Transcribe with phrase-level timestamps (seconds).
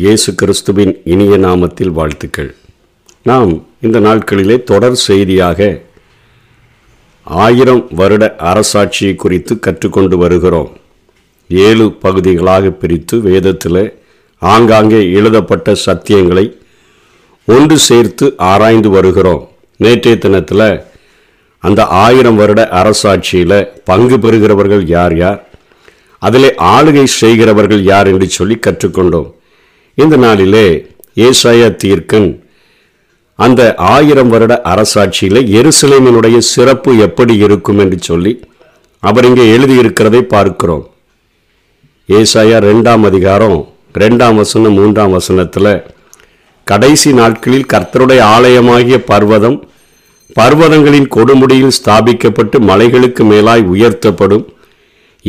[0.00, 2.48] இயேசு கிறிஸ்துவின் இனிய நாமத்தில் வாழ்த்துக்கள்
[3.26, 3.50] நாம்
[3.80, 5.58] இந்த நாட்களிலே தொடர் செய்தியாக
[7.26, 10.70] ஆயிரம் வருட அரசாட்சியை குறித்து கற்றுக்கொண்டு வருகிறோம்
[11.50, 13.82] ஏழு பகுதிகளாக பிரித்து வேதத்தில்
[14.42, 16.46] ஆங்காங்கே எழுதப்பட்ட சத்தியங்களை
[17.48, 19.44] ஒன்று சேர்த்து ஆராய்ந்து வருகிறோம்
[19.80, 20.66] நேற்றைய தினத்தில்
[21.62, 23.58] அந்த ஆயிரம் வருட அரசாட்சியில்
[23.84, 25.40] பங்கு பெறுகிறவர்கள் யார் யார்
[26.22, 29.30] அதிலே ஆளுகை செய்கிறவர்கள் யார் என்று சொல்லி கற்றுக்கொண்டோம்
[29.98, 30.66] இந்த நாளிலே
[31.20, 32.28] ஏசாயா தீர்க்கன்
[33.38, 33.60] அந்த
[33.88, 38.32] ஆயிரம் வருட அரசாட்சியில் எருசலேமினுடைய சிறப்பு எப்படி இருக்கும் என்று சொல்லி
[39.02, 40.84] அவர் இங்கே எழுதியிருக்கிறதை பார்க்கிறோம்
[42.08, 43.58] ஏசாயா ரெண்டாம் அதிகாரம்
[43.98, 45.72] ரெண்டாம் வசனம் மூன்றாம் வசனத்தில்
[46.66, 49.58] கடைசி நாட்களில் கர்த்தருடைய ஆலயமாகிய பர்வதம்
[50.36, 54.44] பர்வதங்களின் கொடுமுடியில் ஸ்தாபிக்கப்பட்டு மலைகளுக்கு மேலாய் உயர்த்தப்படும்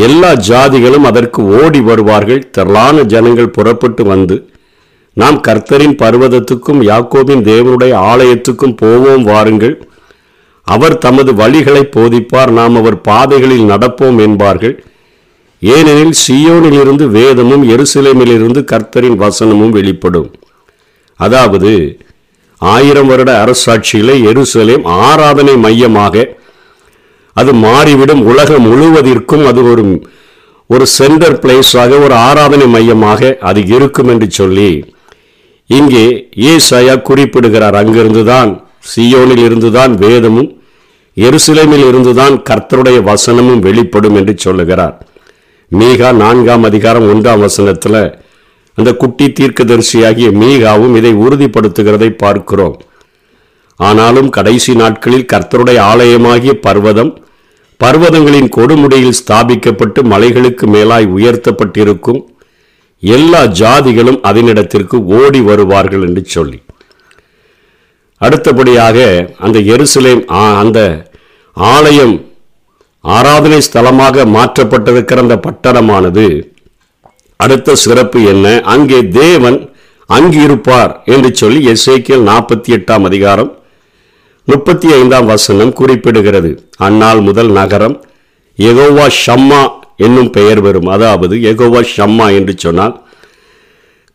[0.00, 4.35] எல்லா ஜாதிகளும் அதற்கு ஓடி வருவார்கள் திரளான ஜனங்கள் புறப்பட்டு வந்து
[5.17, 9.75] நாம் கர்த்தரின் பர்வதத்துக்கும் யாக்கோபின் தேவனுடைய ஆலயத்துக்கும் போவோம் வாருங்கள்
[10.67, 14.75] அவர் தமது வழிகளை போதிப்பார் நாம் அவர் பாதைகளில் நடப்போம் என்பார்கள்
[15.61, 20.29] ஏனெனில் சியோனிலிருந்து வேதமும் எருசலேமிலிருந்து கர்த்தரின் வசனமும் வெளிப்படும்
[21.19, 21.71] அதாவது
[22.61, 26.25] ஆயிரம் வருட அரசாட்சியிலே எருசலேம் ஆராதனை மையமாக
[27.35, 29.83] அது மாறிவிடும் உலகம் முழுவதற்கும் அது ஒரு
[30.69, 34.69] ஒரு சென்டர் பிளேஸாக ஒரு ஆராதனை மையமாக அது இருக்கும் என்று சொல்லி
[35.73, 36.05] இங்கே
[36.47, 38.51] ஏசாயா குறிப்பிடுகிறார் அங்கிருந்துதான்
[38.89, 40.49] சியோனில் இருந்துதான் வேதமும்
[41.17, 44.95] எருசலேமில் இருந்துதான் கர்த்தருடைய வசனமும் வெளிப்படும் என்று சொல்லுகிறார்
[45.71, 48.01] மீகா நான்காம் அதிகாரம் ஒன்றாம் வசனத்தில்
[48.77, 52.75] அந்த குட்டி தீர்க்கதரிசியாகிய மீகாவும் இதை உறுதிப்படுத்துகிறதை பார்க்கிறோம்
[53.79, 57.11] ஆனாலும் கடைசி நாட்களில் கர்த்தருடைய ஆலயமாகிய பர்வதம்
[57.79, 62.21] பர்வதங்களின் கொடுமுடியில் ஸ்தாபிக்கப்பட்டு மலைகளுக்கு மேலாய் உயர்த்தப்பட்டிருக்கும்
[63.03, 66.59] எல்லா ஜாதிகளும் அதனிடத்திற்கு ஓடி வருவார்கள் என்று சொல்லி
[68.21, 68.97] அடுத்தபடியாக
[69.37, 70.21] அந்த எருசலேம்
[70.59, 70.79] அந்த
[71.57, 72.15] ஆலயம்
[73.03, 76.25] ஆராதனை ஸ்தலமாக மாற்றப்பட்டிருக்கிற அந்த பட்டணமானது
[77.39, 79.57] அடுத்த சிறப்பு என்ன அங்கே தேவன்
[80.09, 83.51] அங்கிருப்பார் என்று சொல்லி எஸ்ஐக்கியல் நாற்பத்தி எட்டாம் அதிகாரம்
[84.47, 86.49] முப்பத்தி ஐந்தாம் வசனம் குறிப்பிடுகிறது
[86.77, 87.95] அந்நாள் முதல் நகரம்
[88.57, 89.61] எகோவா ஷம்மா
[89.99, 92.95] என்னும் பெயர் வரும் அதாவது எகோவா ஷம்மா என்று சொன்னால்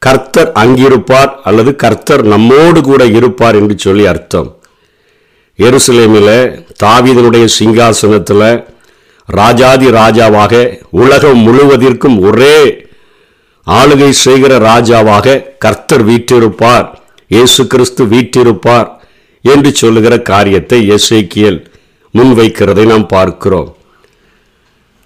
[0.02, 4.50] கர்த்தர் அங்கிருப்பார் அல்லது கர்த்தர் நம்மோடு கூட இருப்பார் என்று சொல்லி அர்த்தம்
[5.58, 6.34] எருசலேமில்
[6.82, 8.50] தாவிதனுடைய சிங்காசனத்தில்
[9.28, 10.54] ராஜாதி ராஜாவாக
[10.98, 12.58] உலகம் முழுவதற்கும் ஒரே
[13.66, 16.86] ஆளுகை செய்கிற ராஜாவாக கர்த்தர் வீற்றிருப்பார்
[17.30, 18.88] இயேசு கிறிஸ்து வீற்றிருப்பார்
[19.44, 21.58] என்று சொல்லுகிற காரியத்தை எஸ்ஐக்கியல்
[22.14, 23.68] முன்வைக்கிறதை நாம் பார்க்கிறோம்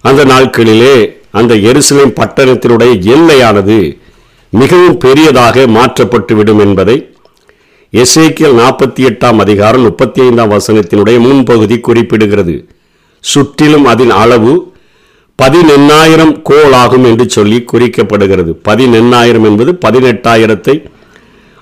[0.03, 0.95] அந்த நாட்களிலே
[1.31, 3.77] அந்த எருசலேம் பட்டணத்தினுடைய எல்லையானது
[4.53, 6.97] மிகவும் பெரியதாக மாற்றப்பட்டுவிடும் என்பதை
[7.93, 12.55] எசேக்கியல் நாற்பத்தி எட்டாம் அதிகாரம் முப்பத்தி ஐந்தாம் வசனத்தினுடைய முன்பகுதி குறிப்பிடுகிறது
[13.23, 14.53] சுற்றிலும் அதன் அளவு
[15.39, 20.75] பதினெண்ணாயிரம் கோல் ஆகும் என்று சொல்லி குறிக்கப்படுகிறது பதினெண்ணாயிரம் என்பது பதினெட்டாயிரத்தை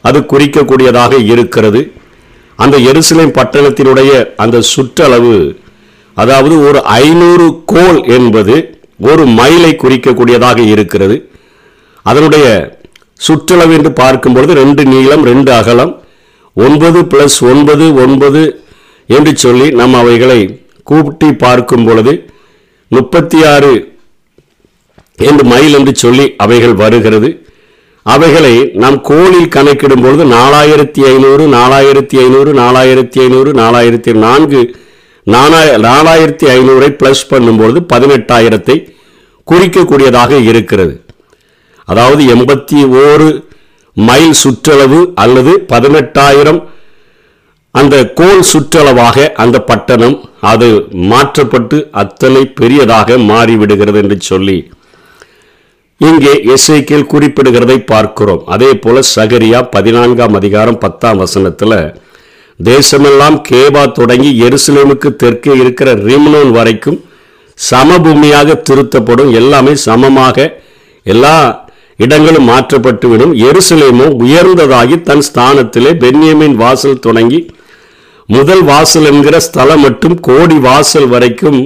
[0.03, 1.81] அது குறிக்கக்கூடியதாக இருக்கிறது
[2.59, 4.11] அந்த எருசலேம் பட்டணத்தினுடைய
[4.35, 5.35] அந்த சுற்றளவு
[6.21, 8.55] அதாவது ஒரு ஐநூறு கோல் என்பது
[9.05, 11.15] ஒரு மைலை குறிக்கக்கூடியதாக இருக்கிறது
[12.05, 12.47] அதனுடைய
[13.19, 15.93] சுற்றளவு என்று பார்க்கும்பொழுது ரெண்டு நீளம் ரெண்டு அகலம்
[16.55, 18.41] ஒன்பது பிளஸ் ஒன்பது ஒன்பது
[19.09, 20.39] என்று சொல்லி நாம் அவைகளை
[20.87, 22.13] கூப்பிட்டி பார்க்கும் பொழுது
[22.91, 23.73] முப்பத்தி ஆறு
[25.19, 27.29] என்று மைல் என்று சொல்லி அவைகள் வருகிறது
[28.05, 34.61] அவைகளை நாம் கோலில் கணக்கிடும் பொழுது நாலாயிரத்தி ஐநூறு நாலாயிரத்தி ஐநூறு நாலாயிரத்தி ஐநூறு நாலாயிரத்தி நான்கு
[35.27, 38.75] நாலாய நாலாயிரத்தி ஐநூறை ப்ளஸ் பண்ணும்பொழுது பதினெட்டாயிரத்தை
[39.47, 40.95] குறிக்கக்கூடியதாக இருக்கிறது
[41.87, 43.29] அதாவது எண்பத்தி ஓரு
[43.97, 46.61] மைல் சுற்றளவு அல்லது பதினெட்டாயிரம்
[47.75, 50.15] அந்த கோல் சுற்றளவாக அந்த பட்டணம்
[50.43, 50.67] அது
[51.09, 54.57] மாற்றப்பட்டு அத்தனை பெரியதாக மாறிவிடுகிறது என்று சொல்லி
[56.01, 61.77] இங்கே எஸ்ஐக்கில் குறிப்பிடுகிறதை பார்க்கிறோம் அதே போல சகரியா பதினான்காம் அதிகாரம் பத்தாம் வசனத்தில்
[62.63, 66.99] தேசமெல்லாம் கேபா தொடங்கி எருசலேமுக்கு தெற்கே இருக்கிற ரிம்னோன் வரைக்கும்
[67.57, 70.47] சமபூமியாக திருத்தப்படும் எல்லாமே சமமாக
[71.05, 71.35] எல்லா
[71.99, 77.39] இடங்களும் மாற்றப்பட்டுவிடும் எருசலேமோ உயர்ந்ததாகி தன் ஸ்தானத்திலே பென்யமின் வாசல் தொடங்கி
[78.29, 81.59] முதல் வாசல் என்கிற ஸ்தலம் மட்டும் கோடி வாசல் வரைக்கும்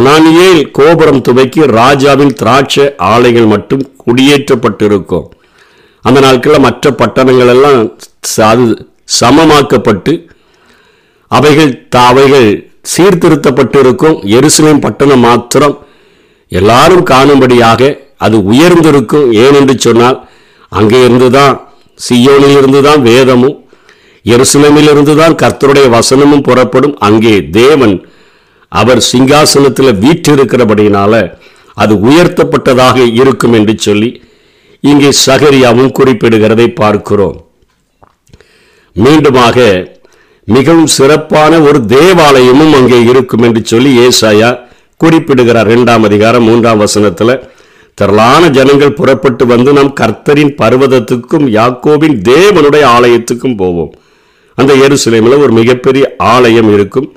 [0.00, 5.26] அனானியேல் கோபுரம் துவைக்கி ராஜாவின் திராட்சை ஆலைகள் மட்டும் குடியேற்றப்பட்டிருக்கும்
[6.04, 7.80] அந்த நாட்களில் மற்ற பட்டணங்கள் எல்லாம்
[8.46, 8.66] அது
[9.16, 10.12] சமமாக்கப்பட்டு
[11.30, 11.72] அவைகள்
[12.04, 12.50] அவைகள்
[12.92, 15.76] சீர்திருத்தப்பட்டிருக்கும் எருசலேம் பட்டணம் மாத்திரம்
[16.52, 17.82] எல்லாரும் காணும்படியாக
[18.18, 20.18] அது உயர்ந்திருக்கும் ஏனென்று சொன்னால்
[20.72, 21.54] அங்கே இருந்து தான்
[21.98, 23.56] சியோனில் இருந்து தான் வேதமும்
[24.24, 27.94] எருசலமிலிருந்து தான் கர்த்தருடைய வசனமும் புறப்படும் அங்கே தேவன்
[28.72, 31.14] அவர் சிங்காசனத்தில் வீற்றிருக்கிறபடியினால
[31.76, 34.10] அது உயர்த்தப்பட்டதாக இருக்கும் என்று சொல்லி
[34.84, 37.38] இங்கே சகரியாவும் குறிப்பிடுகிறதை பார்க்கிறோம்
[38.96, 39.58] மீண்டுமாக
[40.44, 44.58] மிகவும் சிறப்பான ஒரு தேவாலயமும் அங்கே இருக்கும் என்று சொல்லி ஏசாயா
[44.96, 47.42] குறிப்பிடுகிறார் இரண்டாம் அதிகாரம் மூன்றாம் வசனத்தில்
[47.94, 53.92] திரளான ஜனங்கள் புறப்பட்டு வந்து நாம் கர்த்தரின் பர்வதத்துக்கும் யாக்கோவின் தேவனுடைய ஆலயத்துக்கும் போவோம்
[54.54, 57.16] அந்த எருசலேமில் ஒரு மிகப்பெரிய ஆலயம் இருக்கும்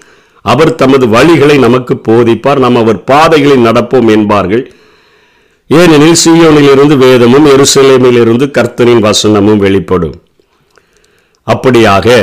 [0.41, 4.71] அவர் தமது வழிகளை நமக்கு போதிப்பார் நாம் அவர் பாதைகளை நடப்போம் என்பார்கள்
[5.69, 10.15] ஏனெனில் இருந்து வேதமும் எருசலேமிலிருந்து கர்த்தரின் வசனமும் வெளிப்படும்
[11.47, 12.07] அப்படியாக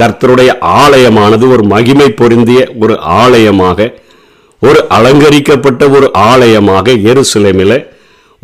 [0.00, 0.50] கர்த்தருடைய
[0.76, 3.88] ஆலயமானது ஒரு மகிமை பொருந்திய ஒரு ஆலயமாக
[4.62, 7.76] ஒரு அலங்கரிக்கப்பட்ட ஒரு ஆலயமாக எருசலேமில்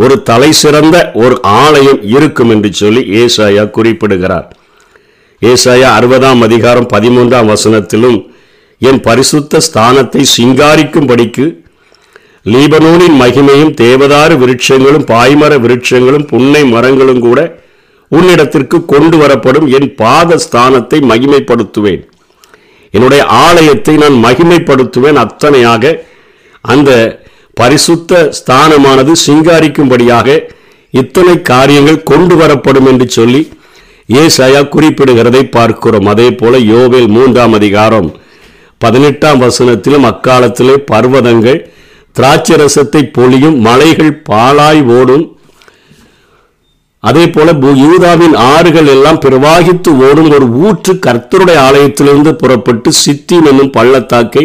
[0.00, 4.47] ஒரு தலை சிறந்த ஒரு ஆலயம் இருக்கும் என்று சொல்லி ஏசாயா குறிப்பிடுகிறார்
[5.43, 8.19] ஏசாயா அறுபதாம் அதிகாரம் பதிமூன்றாம் வசனத்திலும்
[8.81, 11.47] என் பரிசுத்த ஸ்தானத்தை சிங்காரிக்கும்படிக்கு
[12.47, 17.41] லீபனூனின் மகிமையும் தேவதாறு விருட்சங்களும் பாய்மர விருட்சங்களும் புன்னை மரங்களும் கூட
[18.11, 22.03] உன்னிடத்திற்கு கொண்டு வரப்படும் என் பாத ஸ்தானத்தை மகிமைப்படுத்துவேன்
[22.95, 25.93] என்னுடைய ஆலயத்தை நான் மகிமைப்படுத்துவேன் அத்தனையாக
[26.65, 26.91] அந்த
[27.57, 30.39] பரிசுத்த ஸ்தானமானது சிங்காரிக்கும்படியாக
[30.95, 33.43] இத்தனை காரியங்கள் கொண்டு வரப்படும் என்று சொல்லி
[34.09, 38.09] ஏசாயா குறிப்பிடுகிறதை பார்க்கிறோம் அதே போல யோவேல் மூன்றாம் அதிகாரம்
[38.81, 41.61] பதினெட்டாம் வசனத்திலும் அக்காலத்திலே பர்வதங்கள்
[42.17, 45.27] திராட்சரசத்தை பொழியும் மலைகள் பாலாய் ஓடும்
[47.03, 47.51] அதே போல
[47.83, 54.45] யூதாவின் ஆறுகள் எல்லாம் பிரவாகித்து ஓடும் ஒரு ஊற்று கர்த்தருடைய ஆலயத்திலிருந்து புறப்பட்டு சித்தி என்னும் பள்ளத்தாக்கை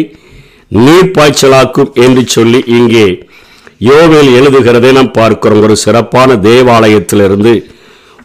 [0.76, 3.06] நீர்ப்பாய்ச்சலாக்கும் என்று சொல்லி இங்கே
[3.86, 7.52] யோவில் எழுதுகிறதை நாம் பார்க்கிறோம் ஒரு சிறப்பான தேவாலயத்திலிருந்து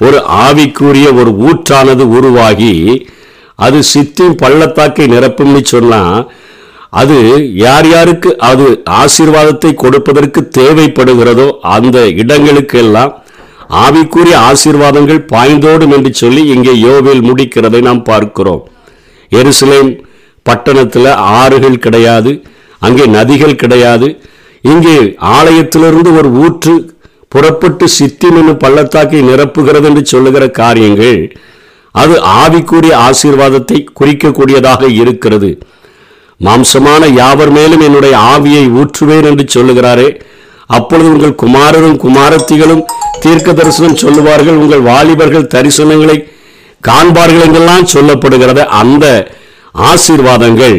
[0.00, 2.74] ஒரு ஆவிக்குரிய ஒரு ஊற்றானது உருவாகி
[3.60, 6.22] அது சித்தின் பள்ளத்தாக்கை நிரப்பும்னு சொன்னால்
[6.94, 7.18] அது
[7.57, 8.66] யார் யாருக்கு அது
[9.01, 11.48] ஆசீர்வாதத்தை கொடுப்பதற்கு தேவைப்படுகிறதோ
[11.72, 13.13] அந்த இடங்களுக்கெல்லாம்
[13.80, 18.63] ஆவிக்குரிய ஆசீர்வாதங்கள் பாய்ந்தோடும் என்று சொல்லி இங்கே யோவில் முடிக்கிறதை நாம் பார்க்கிறோம்
[19.31, 19.92] எருசலேம்
[20.45, 22.31] பட்டணத்தில் ஆறுகள் கிடையாது
[22.81, 24.07] அங்கே நதிகள் கிடையாது
[24.63, 24.98] இங்கே
[25.31, 26.74] ஆலயத்திலிருந்து ஒரு ஊற்று
[27.31, 31.19] புறப்பட்டு சித்திமென்னு பள்ளத்தாக்கை நிரப்புகிறது என்று சொல்லுகிற காரியங்கள்
[31.95, 35.50] அது ஆவிக்குரிய ஆசீர்வாதத்தை குறிக்கக்கூடியதாக இருக்கிறது
[36.42, 40.10] மாம்சமான யாவர் மேலும் என்னுடைய ஆவியை ஊற்றுவேன் என்று சொல்லுகிறாரே
[40.69, 42.83] அப்பொழுது உங்கள் குமாரரும் குமாரத்திகளும்
[43.24, 46.18] தீர்க்க தரிசனம் சொல்லுவார்கள் உங்கள் வாலிபர்கள் தரிசனங்களை
[46.83, 49.06] காண்பார்கள் என்றெல்லாம் சொல்லப்படுகிறத அந்த
[49.86, 50.78] ஆசீர்வாதங்கள்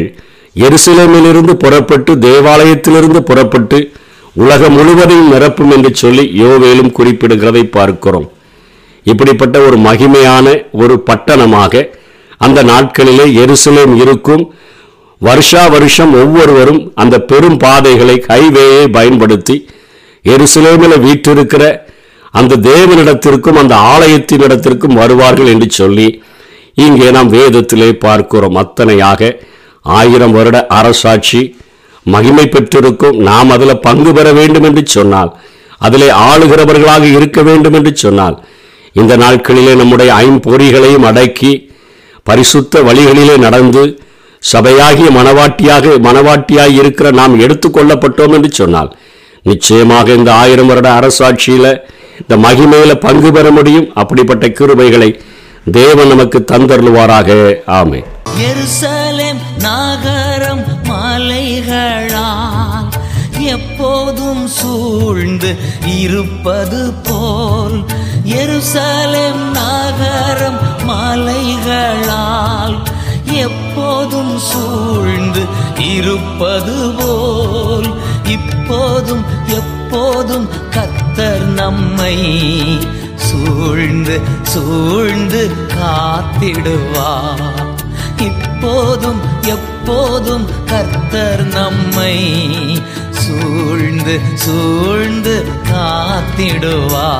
[0.55, 3.77] எருசலேமிலிருந்து புறப்பட்டு தேவாலயத்திலிருந்து புறப்பட்டு
[4.35, 8.27] உலகம் முழுவதையும் நிரப்பும் என்று சொல்லி யோவேலும் குறிப்பிடுகிறதை பார்க்கிறோம்
[9.05, 10.47] இப்படிப்பட்ட ஒரு மகிமையான
[10.75, 11.83] ஒரு பட்டணமாக
[12.37, 14.43] அந்த நாட்களிலே எருசலேம் இருக்கும்
[15.21, 19.55] வருஷா வருஷம் ஒவ்வொருவரும் அந்த பெரும் பாதைகளை ஹைவேயை பயன்படுத்தி
[20.25, 21.63] எருசலேமில் வீற்றிருக்கிற
[22.33, 26.07] அந்த தேவனிடத்திற்கும் அந்த ஆலயத்தினிடத்திற்கும் வருவார்கள் என்று சொல்லி
[26.77, 29.31] இங்கே நாம் வேதத்திலே பார்க்கிறோம் அத்தனையாக
[29.85, 31.41] ஆயிரம் வருட அரசாட்சி
[32.05, 35.31] மகிமை பெற்றிருக்கும் நாம் அதில் பங்கு பெற வேண்டும் என்று சொன்னால்
[35.81, 38.35] அதிலே ஆளுகிறவர்களாக இருக்க வேண்டும் என்று சொன்னால்
[38.95, 41.51] இந்த நாட்களிலே நம்முடைய ஐம்பொறிகளையும் அடக்கி
[42.27, 43.83] பரிசுத்த வழிகளிலே நடந்து
[44.43, 48.89] சபையாகிய மனவாட்டியாக மனவாட்டியாக இருக்கிற நாம் எடுத்துக்கொள்ளப்பட்டோம் என்று சொன்னால்
[49.45, 51.79] நிச்சயமாக இந்த ஆயிரம் வருட அரசாட்சியில்
[52.19, 55.19] இந்த மகிமையில் பங்கு பெற முடியும் அப்படிப்பட்ட கிருமைகளை
[55.73, 57.59] தேவன் நமக்கு தந்தருவாராக
[57.73, 58.03] ஆமை
[58.45, 62.89] எருசலேம் நாகரம் மலைகளால்
[63.53, 65.51] எப்போதும் சூழ்ந்து
[65.97, 67.83] இருப்பது போல்
[68.39, 70.59] எருசலேம் நாகரம்
[70.89, 72.75] மலைகளால்
[73.43, 75.43] எப்போதும் சூழ்ந்து
[75.93, 77.89] இருப்பது போல்
[78.33, 79.23] இப்போதும்
[79.57, 82.15] எப்போதும் கத்தர் நம்மை
[83.27, 84.15] சூழ்ந்து
[84.53, 85.41] சூழ்ந்து
[85.73, 87.11] காத்திடுவா
[88.27, 89.21] இப்போதும்
[89.53, 92.15] எப்போதும் கத்தர் நம்மை
[93.23, 95.35] சூழ்ந்து சூழ்ந்து
[95.71, 97.09] காத்திடுவா